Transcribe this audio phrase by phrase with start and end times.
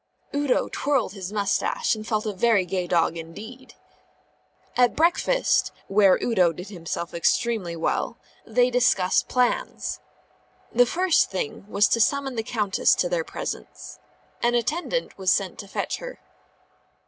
[0.33, 3.75] Udo twirled his moustache and felt a very gay dog indeed.
[4.75, 9.99] At breakfast (where Udo did himself extremely well) they discussed plans.
[10.73, 13.99] The first thing was to summon the Countess into their presence.
[14.41, 16.19] An attendant was sent to fetch her.